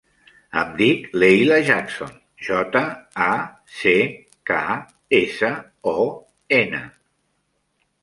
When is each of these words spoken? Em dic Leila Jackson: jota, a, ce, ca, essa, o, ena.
Em 0.61 0.69
dic 0.77 1.03
Leila 1.23 1.59
Jackson: 1.67 2.15
jota, 2.47 2.83
a, 3.27 3.29
ce, 3.83 3.95
ca, 4.53 4.61
essa, 5.23 5.55
o, 5.97 6.11
ena. 6.63 6.87